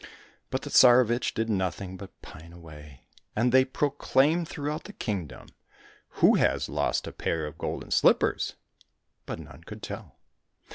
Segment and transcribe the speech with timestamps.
[0.49, 3.03] But the Tsarevich did nothing but pine away.
[3.35, 5.49] And they proclaimed throughout the kingdom,"
[6.25, 8.55] Who has lost a pair of golden slippers?"
[9.27, 10.15] But none could tell.